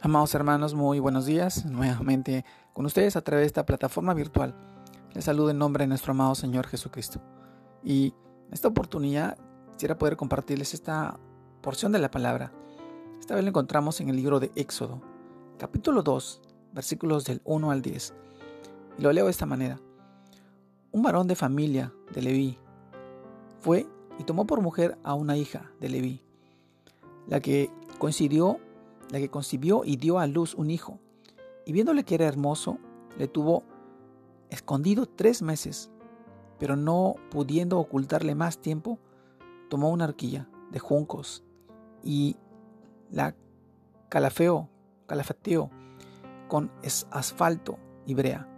Amados 0.00 0.32
hermanos, 0.36 0.74
muy 0.74 1.00
buenos 1.00 1.26
días. 1.26 1.64
Nuevamente 1.66 2.44
con 2.72 2.86
ustedes 2.86 3.16
a 3.16 3.22
través 3.22 3.42
de 3.42 3.46
esta 3.48 3.66
plataforma 3.66 4.14
virtual. 4.14 4.54
Les 5.12 5.24
saludo 5.24 5.50
en 5.50 5.58
nombre 5.58 5.82
de 5.82 5.88
nuestro 5.88 6.12
amado 6.12 6.36
Señor 6.36 6.68
Jesucristo. 6.68 7.20
Y 7.82 8.14
en 8.46 8.52
esta 8.52 8.68
oportunidad 8.68 9.36
quisiera 9.72 9.98
poder 9.98 10.16
compartirles 10.16 10.72
esta 10.72 11.18
porción 11.62 11.90
de 11.90 11.98
la 11.98 12.12
palabra. 12.12 12.52
Esta 13.18 13.34
vez 13.34 13.42
la 13.42 13.50
encontramos 13.50 14.00
en 14.00 14.08
el 14.08 14.14
libro 14.14 14.38
de 14.38 14.52
Éxodo, 14.54 15.02
capítulo 15.58 16.04
2, 16.04 16.42
versículos 16.72 17.24
del 17.24 17.42
1 17.44 17.72
al 17.72 17.82
10. 17.82 18.14
Y 18.98 19.02
lo 19.02 19.12
leo 19.12 19.24
de 19.24 19.32
esta 19.32 19.46
manera. 19.46 19.80
Un 20.92 21.02
varón 21.02 21.26
de 21.26 21.34
familia 21.34 21.92
de 22.14 22.22
Leví 22.22 22.56
fue 23.58 23.88
y 24.16 24.22
tomó 24.22 24.46
por 24.46 24.60
mujer 24.60 24.96
a 25.02 25.14
una 25.14 25.36
hija 25.36 25.72
de 25.80 25.88
Leví, 25.88 26.22
la 27.26 27.40
que 27.40 27.72
coincidió 27.98 28.60
la 29.10 29.18
que 29.18 29.30
concibió 29.30 29.84
y 29.84 29.96
dio 29.96 30.18
a 30.18 30.26
luz 30.26 30.54
un 30.54 30.70
hijo, 30.70 30.98
y 31.64 31.72
viéndole 31.72 32.04
que 32.04 32.14
era 32.14 32.26
hermoso, 32.26 32.78
le 33.16 33.28
tuvo 33.28 33.62
escondido 34.50 35.06
tres 35.06 35.42
meses, 35.42 35.90
pero 36.58 36.76
no 36.76 37.14
pudiendo 37.30 37.78
ocultarle 37.78 38.34
más 38.34 38.58
tiempo, 38.58 38.98
tomó 39.68 39.90
una 39.90 40.04
arquilla 40.04 40.48
de 40.70 40.78
juncos 40.78 41.44
y 42.02 42.36
la 43.10 43.34
calafeó, 44.08 44.68
calafateó 45.06 45.70
con 46.48 46.70
asfalto 47.10 47.78
y 48.06 48.14
brea, 48.14 48.48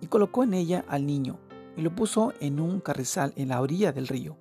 y 0.00 0.08
colocó 0.08 0.42
en 0.42 0.54
ella 0.54 0.84
al 0.88 1.06
niño, 1.06 1.38
y 1.76 1.82
lo 1.82 1.94
puso 1.94 2.32
en 2.40 2.58
un 2.58 2.80
carrizal 2.80 3.32
en 3.36 3.48
la 3.48 3.60
orilla 3.60 3.92
del 3.92 4.08
río. 4.08 4.36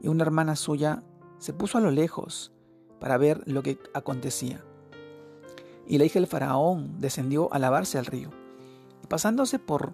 Y 0.00 0.08
una 0.08 0.22
hermana 0.22 0.56
suya 0.56 1.02
se 1.38 1.52
puso 1.52 1.78
a 1.78 1.80
lo 1.80 1.90
lejos, 1.90 2.52
para 3.02 3.18
ver 3.18 3.42
lo 3.46 3.64
que 3.64 3.80
acontecía. 3.94 4.64
Y 5.88 5.98
la 5.98 6.04
hija 6.04 6.20
del 6.20 6.28
faraón 6.28 7.00
descendió 7.00 7.52
a 7.52 7.58
lavarse 7.58 7.98
al 7.98 8.06
río. 8.06 8.30
Y 9.02 9.08
pasándose 9.08 9.58
por 9.58 9.92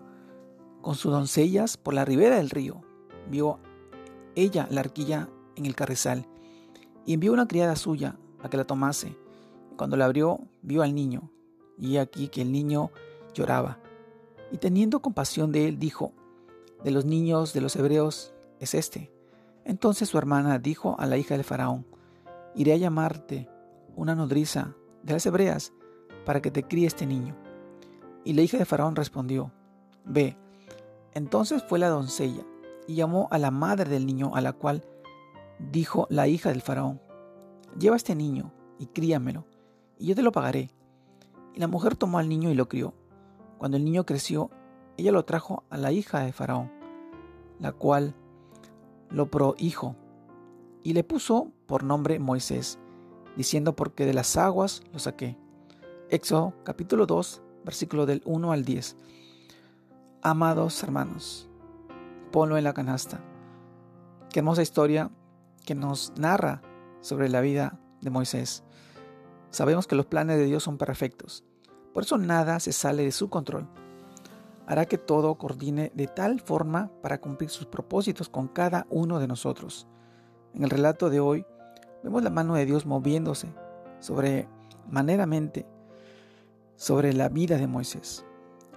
con 0.82 0.94
sus 0.94 1.10
doncellas 1.10 1.78
por 1.78 1.94
la 1.94 2.04
ribera 2.04 2.36
del 2.36 2.50
río, 2.50 2.82
vio 3.30 3.60
ella 4.34 4.68
la 4.70 4.80
arquilla 4.80 5.30
en 5.56 5.64
el 5.64 5.74
carrizal 5.74 6.26
y 7.06 7.14
envió 7.14 7.32
una 7.32 7.48
criada 7.48 7.76
suya 7.76 8.18
a 8.42 8.50
que 8.50 8.58
la 8.58 8.66
tomase. 8.66 9.16
Cuando 9.78 9.96
la 9.96 10.04
abrió, 10.04 10.40
vio 10.60 10.82
al 10.82 10.94
niño, 10.94 11.30
y 11.78 11.96
aquí 11.96 12.28
que 12.28 12.42
el 12.42 12.52
niño 12.52 12.90
lloraba. 13.32 13.78
Y 14.52 14.58
teniendo 14.58 15.00
compasión 15.00 15.50
de 15.50 15.66
él, 15.68 15.78
dijo, 15.78 16.12
de 16.84 16.90
los 16.90 17.06
niños 17.06 17.54
de 17.54 17.62
los 17.62 17.74
hebreos 17.74 18.34
es 18.60 18.74
este. 18.74 19.10
Entonces 19.64 20.10
su 20.10 20.18
hermana 20.18 20.58
dijo 20.58 20.94
a 20.98 21.06
la 21.06 21.16
hija 21.16 21.34
del 21.34 21.44
faraón, 21.44 21.86
iré 22.54 22.72
a 22.72 22.76
llamarte 22.76 23.48
una 23.96 24.14
nodriza 24.14 24.74
de 25.02 25.12
las 25.14 25.26
hebreas 25.26 25.72
para 26.24 26.40
que 26.40 26.50
te 26.50 26.62
críe 26.62 26.86
este 26.86 27.06
niño. 27.06 27.36
Y 28.24 28.34
la 28.34 28.42
hija 28.42 28.58
de 28.58 28.64
Faraón 28.64 28.96
respondió, 28.96 29.52
Ve. 30.04 30.36
Entonces 31.14 31.62
fue 31.62 31.78
la 31.78 31.88
doncella 31.88 32.44
y 32.86 32.94
llamó 32.94 33.28
a 33.30 33.38
la 33.38 33.50
madre 33.50 33.90
del 33.90 34.06
niño, 34.06 34.34
a 34.34 34.40
la 34.40 34.52
cual 34.52 34.84
dijo 35.58 36.06
la 36.10 36.28
hija 36.28 36.50
del 36.50 36.62
Faraón, 36.62 37.00
Lleva 37.78 37.96
este 37.96 38.14
niño 38.14 38.52
y 38.78 38.86
críamelo, 38.86 39.44
y 39.98 40.06
yo 40.06 40.14
te 40.14 40.22
lo 40.22 40.32
pagaré. 40.32 40.70
Y 41.54 41.60
la 41.60 41.68
mujer 41.68 41.96
tomó 41.96 42.18
al 42.18 42.28
niño 42.28 42.50
y 42.50 42.54
lo 42.54 42.68
crió. 42.68 42.94
Cuando 43.58 43.76
el 43.76 43.84
niño 43.84 44.06
creció, 44.06 44.50
ella 44.96 45.12
lo 45.12 45.24
trajo 45.24 45.64
a 45.70 45.76
la 45.76 45.92
hija 45.92 46.20
de 46.20 46.32
Faraón, 46.32 46.72
la 47.58 47.72
cual 47.72 48.14
lo 49.10 49.30
prohijo 49.30 49.96
y 50.82 50.92
le 50.92 51.04
puso 51.04 51.52
por 51.66 51.84
nombre 51.84 52.18
Moisés, 52.18 52.78
diciendo 53.36 53.74
porque 53.76 54.06
de 54.06 54.14
las 54.14 54.36
aguas 54.36 54.82
lo 54.92 54.98
saqué. 54.98 55.36
Éxodo 56.10 56.54
capítulo 56.64 57.06
2, 57.06 57.42
versículo 57.64 58.06
del 58.06 58.22
1 58.24 58.52
al 58.52 58.64
10. 58.64 58.96
Amados 60.22 60.82
hermanos, 60.82 61.48
ponlo 62.32 62.56
en 62.56 62.64
la 62.64 62.74
canasta. 62.74 63.20
Qué 64.30 64.40
hermosa 64.40 64.62
historia 64.62 65.10
que 65.64 65.74
nos 65.74 66.12
narra 66.16 66.62
sobre 67.00 67.28
la 67.28 67.40
vida 67.40 67.78
de 68.00 68.10
Moisés. 68.10 68.64
Sabemos 69.50 69.86
que 69.86 69.96
los 69.96 70.06
planes 70.06 70.38
de 70.38 70.44
Dios 70.44 70.62
son 70.62 70.78
perfectos, 70.78 71.44
por 71.92 72.04
eso 72.04 72.18
nada 72.18 72.60
se 72.60 72.72
sale 72.72 73.04
de 73.04 73.12
su 73.12 73.28
control. 73.28 73.68
Hará 74.66 74.84
que 74.84 74.98
todo 74.98 75.34
coordine 75.36 75.90
de 75.94 76.06
tal 76.06 76.40
forma 76.40 76.90
para 77.02 77.20
cumplir 77.20 77.48
sus 77.48 77.66
propósitos 77.66 78.28
con 78.28 78.48
cada 78.48 78.86
uno 78.90 79.18
de 79.18 79.26
nosotros. 79.26 79.86
En 80.54 80.64
el 80.64 80.70
relato 80.70 81.10
de 81.10 81.20
hoy 81.20 81.44
vemos 82.02 82.22
la 82.22 82.30
mano 82.30 82.54
de 82.54 82.66
Dios 82.66 82.86
moviéndose 82.86 83.48
sobre 84.00 84.48
maneramente 84.90 85.66
sobre 86.76 87.12
la 87.12 87.28
vida 87.28 87.58
de 87.58 87.66
Moisés. 87.66 88.24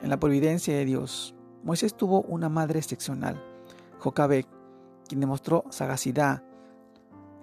En 0.02 0.10
la 0.10 0.20
providencia 0.20 0.76
de 0.76 0.86
Dios, 0.86 1.36
Moisés 1.64 1.96
tuvo 1.96 2.22
una 2.24 2.50
madre 2.50 2.80
excepcional, 2.80 3.42
Jocabek, 4.00 4.48
quien 5.08 5.22
demostró 5.22 5.66
sagacidad, 5.70 6.44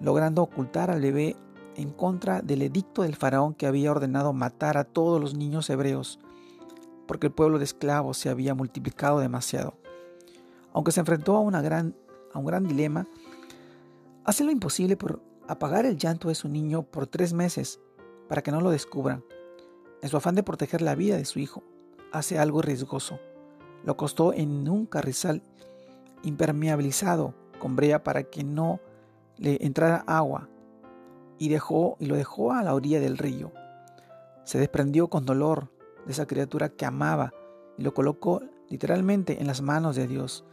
logrando 0.00 0.42
ocultar 0.42 0.90
al 0.90 1.00
bebé 1.00 1.36
en 1.76 1.90
contra 1.90 2.42
del 2.42 2.62
edicto 2.62 3.02
del 3.02 3.14
faraón 3.14 3.54
que 3.54 3.68
había 3.68 3.92
ordenado 3.92 4.32
matar 4.32 4.76
a 4.76 4.84
todos 4.84 5.20
los 5.20 5.36
niños 5.36 5.70
hebreos, 5.70 6.18
porque 7.06 7.28
el 7.28 7.32
pueblo 7.32 7.58
de 7.58 7.64
esclavos 7.64 8.18
se 8.18 8.28
había 8.28 8.54
multiplicado 8.54 9.20
demasiado. 9.20 9.74
Aunque 10.72 10.90
se 10.90 11.00
enfrentó 11.00 11.36
a, 11.36 11.40
una 11.40 11.62
gran, 11.62 11.94
a 12.32 12.40
un 12.40 12.44
gran 12.44 12.66
dilema, 12.66 13.06
Hace 14.28 14.44
lo 14.44 14.50
imposible 14.50 14.94
por 14.94 15.22
apagar 15.48 15.86
el 15.86 15.96
llanto 15.96 16.28
de 16.28 16.34
su 16.34 16.50
niño 16.50 16.82
por 16.82 17.06
tres 17.06 17.32
meses 17.32 17.80
para 18.28 18.42
que 18.42 18.50
no 18.50 18.60
lo 18.60 18.68
descubran. 18.68 19.24
En 20.02 20.10
su 20.10 20.18
afán 20.18 20.34
de 20.34 20.42
proteger 20.42 20.82
la 20.82 20.94
vida 20.94 21.16
de 21.16 21.24
su 21.24 21.38
hijo, 21.38 21.64
hace 22.12 22.38
algo 22.38 22.60
riesgoso. 22.60 23.18
Lo 23.84 23.92
acostó 23.92 24.34
en 24.34 24.68
un 24.68 24.84
carrizal 24.84 25.42
impermeabilizado 26.22 27.32
con 27.58 27.74
brea 27.74 28.04
para 28.04 28.24
que 28.24 28.44
no 28.44 28.80
le 29.38 29.64
entrara 29.64 30.04
agua 30.06 30.50
y 31.38 31.48
dejó 31.48 31.96
y 31.98 32.04
lo 32.04 32.14
dejó 32.14 32.52
a 32.52 32.62
la 32.62 32.74
orilla 32.74 33.00
del 33.00 33.16
río. 33.16 33.50
Se 34.44 34.58
desprendió 34.58 35.08
con 35.08 35.24
dolor 35.24 35.72
de 36.04 36.12
esa 36.12 36.26
criatura 36.26 36.68
que 36.68 36.84
amaba 36.84 37.32
y 37.78 37.82
lo 37.82 37.94
colocó 37.94 38.42
literalmente 38.68 39.40
en 39.40 39.46
las 39.46 39.62
manos 39.62 39.96
de 39.96 40.06
Dios 40.06 40.44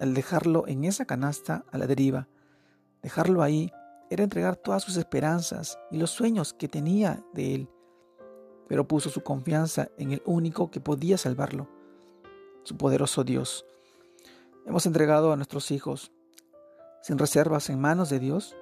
al 0.00 0.12
dejarlo 0.12 0.66
en 0.66 0.82
esa 0.82 1.04
canasta 1.04 1.64
a 1.70 1.78
la 1.78 1.86
deriva 1.86 2.26
Dejarlo 3.02 3.42
ahí 3.42 3.72
era 4.10 4.22
entregar 4.22 4.56
todas 4.56 4.82
sus 4.82 4.96
esperanzas 4.96 5.78
y 5.90 5.96
los 5.96 6.10
sueños 6.10 6.52
que 6.52 6.68
tenía 6.68 7.24
de 7.32 7.54
él, 7.54 7.70
pero 8.68 8.86
puso 8.86 9.10
su 9.10 9.22
confianza 9.22 9.88
en 9.98 10.12
el 10.12 10.22
único 10.24 10.70
que 10.70 10.80
podía 10.80 11.18
salvarlo, 11.18 11.68
su 12.62 12.76
poderoso 12.76 13.24
Dios. 13.24 13.66
Hemos 14.66 14.86
entregado 14.86 15.32
a 15.32 15.36
nuestros 15.36 15.70
hijos 15.72 16.12
sin 17.02 17.18
reservas 17.18 17.68
en 17.70 17.80
manos 17.80 18.10
de 18.10 18.20
Dios. 18.20 18.54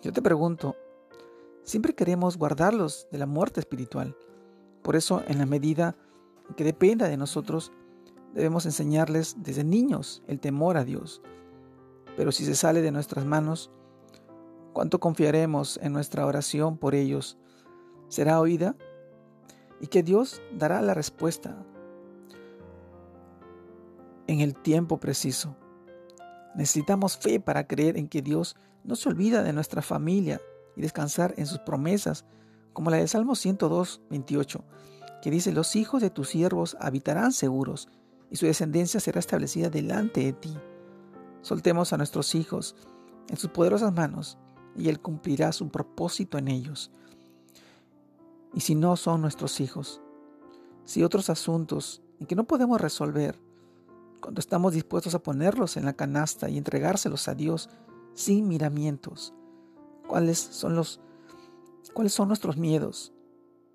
Yo 0.00 0.12
te 0.12 0.22
pregunto, 0.22 0.76
siempre 1.62 1.94
queremos 1.94 2.38
guardarlos 2.38 3.06
de 3.10 3.18
la 3.18 3.26
muerte 3.26 3.60
espiritual. 3.60 4.16
Por 4.82 4.96
eso, 4.96 5.22
en 5.28 5.38
la 5.38 5.46
medida 5.46 5.96
que 6.56 6.64
dependa 6.64 7.08
de 7.08 7.18
nosotros, 7.18 7.72
debemos 8.32 8.64
enseñarles 8.64 9.36
desde 9.38 9.64
niños 9.64 10.22
el 10.26 10.40
temor 10.40 10.78
a 10.78 10.84
Dios 10.84 11.20
pero 12.16 12.32
si 12.32 12.44
se 12.44 12.54
sale 12.54 12.82
de 12.82 12.92
nuestras 12.92 13.24
manos, 13.24 13.70
¿cuánto 14.72 15.00
confiaremos 15.00 15.78
en 15.82 15.92
nuestra 15.92 16.26
oración 16.26 16.78
por 16.78 16.94
ellos? 16.94 17.38
¿Será 18.08 18.40
oída? 18.40 18.76
Y 19.80 19.88
que 19.88 20.02
Dios 20.02 20.40
dará 20.52 20.80
la 20.82 20.94
respuesta 20.94 21.56
en 24.26 24.40
el 24.40 24.54
tiempo 24.54 24.98
preciso. 24.98 25.56
Necesitamos 26.54 27.16
fe 27.18 27.40
para 27.40 27.66
creer 27.66 27.96
en 27.98 28.08
que 28.08 28.22
Dios 28.22 28.56
no 28.84 28.96
se 28.96 29.08
olvida 29.08 29.42
de 29.42 29.52
nuestra 29.52 29.82
familia 29.82 30.40
y 30.76 30.82
descansar 30.82 31.34
en 31.36 31.46
sus 31.46 31.58
promesas, 31.58 32.24
como 32.72 32.90
la 32.90 32.96
de 32.96 33.08
Salmo 33.08 33.34
102, 33.34 34.02
28, 34.10 34.64
que 35.22 35.30
dice, 35.30 35.52
los 35.52 35.76
hijos 35.76 36.02
de 36.02 36.10
tus 36.10 36.28
siervos 36.28 36.76
habitarán 36.80 37.32
seguros 37.32 37.88
y 38.30 38.36
su 38.36 38.46
descendencia 38.46 39.00
será 39.00 39.20
establecida 39.20 39.70
delante 39.70 40.24
de 40.24 40.32
ti. 40.32 40.56
Soltemos 41.44 41.92
a 41.92 41.98
nuestros 41.98 42.34
hijos 42.34 42.74
en 43.28 43.36
sus 43.36 43.50
poderosas 43.50 43.92
manos 43.92 44.38
y 44.74 44.88
Él 44.88 44.98
cumplirá 44.98 45.52
su 45.52 45.68
propósito 45.68 46.38
en 46.38 46.48
ellos. 46.48 46.90
Y 48.54 48.60
si 48.60 48.74
no 48.74 48.96
son 48.96 49.20
nuestros 49.20 49.60
hijos, 49.60 50.00
si 50.86 51.02
otros 51.02 51.28
asuntos 51.28 52.02
en 52.18 52.26
que 52.26 52.34
no 52.34 52.44
podemos 52.44 52.80
resolver, 52.80 53.38
cuando 54.22 54.40
estamos 54.40 54.72
dispuestos 54.72 55.14
a 55.14 55.22
ponerlos 55.22 55.76
en 55.76 55.84
la 55.84 55.92
canasta 55.92 56.48
y 56.48 56.56
entregárselos 56.56 57.28
a 57.28 57.34
Dios 57.34 57.68
sin 58.14 58.48
miramientos, 58.48 59.34
¿cuáles 60.06 60.38
son 60.38 60.74
los 60.74 61.02
cuáles 61.92 62.14
son 62.14 62.28
nuestros 62.28 62.56
miedos? 62.56 63.12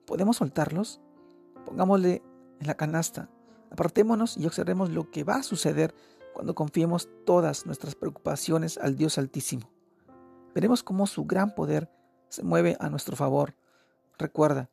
¿Podemos 0.07 0.38
soltarlos? 0.38 1.01
Pongámosle 1.68 2.24
en 2.60 2.66
la 2.66 2.74
canasta, 2.74 3.30
apartémonos 3.69 4.38
y 4.38 4.48
observemos 4.48 4.89
lo 4.89 5.12
que 5.12 5.24
va 5.24 5.36
a 5.36 5.44
suceder 5.44 5.94
cuando 6.39 6.56
confiemos 6.56 7.09
todas 7.25 7.65
nuestras 7.65 7.95
preocupaciones 7.95 8.77
al 8.77 8.95
Dios 8.95 9.18
Altísimo. 9.18 9.69
Veremos 10.56 10.83
cómo 10.83 11.06
su 11.06 11.25
gran 11.25 11.53
poder 11.53 11.91
se 12.30 12.44
mueve 12.44 12.77
a 12.80 12.89
nuestro 12.89 13.18
favor. 13.18 13.56
Recuerda, 14.18 14.69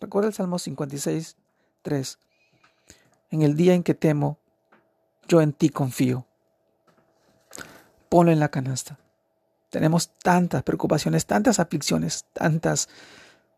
Recuerda 0.00 0.26
el 0.26 0.34
Salmo 0.34 0.58
56, 0.58 1.36
3. 1.82 2.18
En 3.30 3.42
el 3.42 3.54
día 3.54 3.74
en 3.74 3.84
que 3.84 3.94
temo, 3.94 4.40
yo 5.28 5.40
en 5.40 5.52
ti 5.52 5.68
confío. 5.68 6.26
Ponlo 8.08 8.32
en 8.32 8.40
la 8.40 8.48
canasta. 8.48 8.98
Tenemos 9.70 10.08
tantas 10.08 10.64
preocupaciones, 10.64 11.24
tantas 11.24 11.60
aflicciones, 11.60 12.26
tantas, 12.32 12.88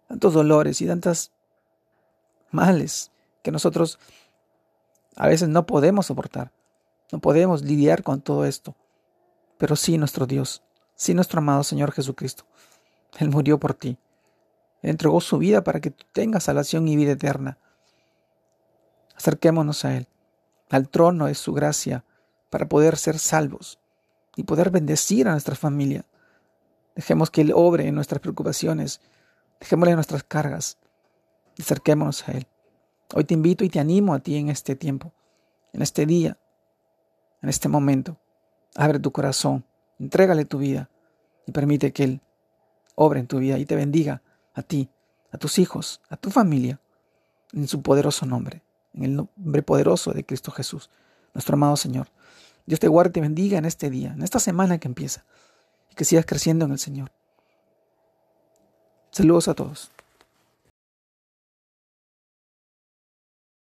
tantos 0.07 0.35
dolores 0.35 0.83
y 0.83 0.87
tantas 0.87 1.33
males 2.51 3.11
que 3.43 3.53
nosotros 3.53 3.99
a 5.17 5.27
veces 5.29 5.49
no 5.49 5.65
podemos 5.65 6.05
soportar. 6.05 6.58
No 7.11 7.21
podemos 7.21 7.63
lidiar 7.63 8.03
con 8.03 8.21
todo 8.21 8.45
esto. 8.45 8.75
Pero 9.57 9.77
sí 9.77 9.99
nuestro 9.99 10.27
Dios, 10.27 10.63
sí 10.95 11.15
nuestro 11.15 11.39
amado 11.39 11.65
Señor 11.65 11.93
Jesucristo. 11.93 12.45
Él 13.19 13.31
murió 13.31 13.59
por 13.59 13.75
ti. 13.75 13.99
Él 14.83 14.91
entregó 14.91 15.21
su 15.21 15.39
vida 15.39 15.65
para 15.65 15.81
que 15.81 15.91
tú 15.91 16.05
tengas 16.13 16.45
salvación 16.45 16.87
y 16.87 16.97
vida 16.97 17.13
eterna. 17.13 17.59
Acerquémonos 19.17 19.85
a 19.85 19.97
Él, 19.97 20.09
al 20.71 20.89
trono 20.89 21.27
de 21.27 21.35
su 21.35 21.53
gracia, 21.53 22.05
para 22.51 22.69
poder 22.69 22.97
ser 22.97 23.19
salvos 23.19 23.81
y 24.37 24.45
poder 24.45 24.71
bendecir 24.71 25.27
a 25.27 25.33
nuestra 25.33 25.57
familia. 25.57 26.05
Dejemos 26.95 27.31
que 27.31 27.41
Él 27.41 27.53
obre 27.55 27.89
en 27.89 27.95
nuestras 27.95 28.21
preocupaciones, 28.21 29.01
dejémosle 29.59 29.95
nuestras 29.95 30.23
cargas, 30.23 30.79
acerquémonos 31.59 32.29
a 32.29 32.33
Él. 32.33 32.47
Hoy 33.15 33.25
te 33.25 33.35
invito 33.35 33.65
y 33.65 33.71
te 33.71 33.81
animo 33.81 34.15
a 34.15 34.21
ti 34.21 34.37
en 34.37 34.51
este 34.51 34.77
tiempo, 34.77 35.13
en 35.73 35.83
este 35.83 36.07
día, 36.07 36.39
en 37.43 37.49
este 37.49 37.69
momento. 37.69 38.19
Abre 38.75 38.99
tu 38.99 39.13
corazón, 39.13 39.65
entrégale 39.99 40.45
tu 40.45 40.59
vida 40.59 40.91
y 41.47 41.53
permite 41.53 41.93
que 41.93 42.05
Él 42.05 42.21
obre 42.95 43.21
en 43.21 43.27
tu 43.27 43.39
vida 43.39 43.59
y 43.59 43.67
te 43.67 43.77
bendiga 43.77 44.23
a 44.55 44.63
ti, 44.63 44.91
a 45.31 45.39
tus 45.39 45.59
hijos, 45.59 46.01
a 46.09 46.17
tu 46.17 46.31
familia, 46.31 46.81
en 47.53 47.69
su 47.69 47.83
poderoso 47.83 48.27
nombre, 48.27 48.63
en 48.95 49.05
el 49.05 49.17
nombre 49.17 49.63
poderoso 49.63 50.13
de 50.13 50.25
Cristo 50.25 50.51
Jesús, 50.51 50.91
nuestro 51.35 51.55
amado 51.55 51.77
Señor. 51.77 52.09
Dios 52.67 52.81
te 52.81 52.89
guarde 52.89 53.11
y 53.11 53.13
te 53.15 53.21
bendiga 53.21 53.59
en 53.59 53.65
este 53.65 53.89
día, 53.89 54.13
en 54.13 54.23
esta 54.23 54.39
semana 54.39 54.79
que 54.79 54.89
empieza, 54.89 55.25
y 55.91 55.95
que 55.95 56.05
sigas 56.05 56.27
creciendo 56.27 56.67
en 56.67 56.73
el 56.73 56.79
Señor. 56.79 57.11
Saludos 59.11 59.49
a 59.49 59.55
todos. 59.55 59.91